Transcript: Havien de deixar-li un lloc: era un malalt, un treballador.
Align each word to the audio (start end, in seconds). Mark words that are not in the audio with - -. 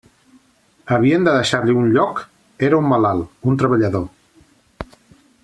Havien 0.95 1.27
de 1.27 1.33
deixar-li 1.35 1.75
un 1.81 1.91
lloc: 1.97 2.23
era 2.69 2.81
un 2.85 2.89
malalt, 2.95 3.31
un 3.53 3.61
treballador. 3.65 4.93